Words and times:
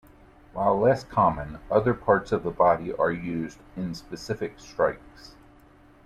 While 0.53 0.79
less 0.79 1.03
common, 1.03 1.59
other 1.69 1.93
parts 1.93 2.31
of 2.31 2.41
the 2.41 2.49
body 2.49 2.91
are 2.91 3.11
used 3.11 3.59
in 3.77 3.93
specific 3.93 4.53
strikes. 4.57 5.35